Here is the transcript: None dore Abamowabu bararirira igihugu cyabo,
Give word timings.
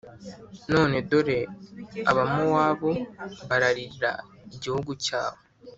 None 0.71 0.95
dore 1.09 1.39
Abamowabu 2.11 2.91
bararirira 3.49 4.11
igihugu 4.55 4.91
cyabo, 5.05 5.39